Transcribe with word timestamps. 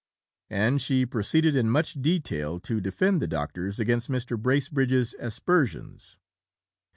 And 0.49 0.81
she 0.81 1.05
proceeded 1.05 1.55
in 1.55 1.69
much 1.69 1.93
detail 2.01 2.57
to 2.61 2.81
defend 2.81 3.21
the 3.21 3.27
doctors 3.27 3.79
against 3.79 4.09
Mr. 4.09 4.35
Bracebridge's 4.35 5.13
aspersions. 5.19 6.17